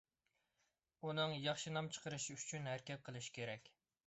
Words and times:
ئۇنىڭ 1.07 1.35
ياخشى 1.43 1.75
نام 1.75 1.91
چىقىرىشى 1.99 2.39
ئۈچۈن 2.39 2.71
ھەرىكەت 2.73 3.05
قىلىشى 3.11 3.39
كېرەك. 3.39 3.73